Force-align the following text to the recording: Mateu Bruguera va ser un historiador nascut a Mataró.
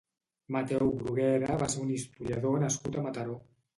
Mateu 0.55 0.87
Bruguera 1.01 1.57
va 1.65 1.67
ser 1.73 1.83
un 1.83 1.93
historiador 1.99 2.59
nascut 2.65 2.99
a 3.03 3.09
Mataró. 3.11 3.37